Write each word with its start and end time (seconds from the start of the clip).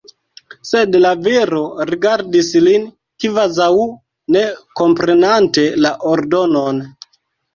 Sed 0.67 0.95
la 1.01 1.09
viro 1.25 1.59
rigardis 1.89 2.47
lin, 2.67 2.87
kvazaŭ 3.25 3.69
ne 4.37 4.43
komprenante 4.81 5.67
la 5.87 5.93
ordonon. 6.13 6.81